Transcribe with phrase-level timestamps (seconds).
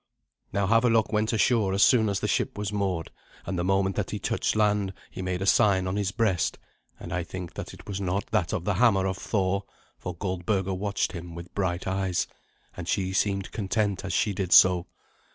[0.51, 3.11] Now Havelok went ashore as soon as the ship was moored;
[3.45, 6.57] and the moment that he touched land he made a sign on his breast,
[6.99, 9.63] and I think that it was not that of the hammer of Thor,
[9.99, 12.25] for Goldberga watched him with bright eyes,
[12.75, 14.87] and she seemed content as she did so.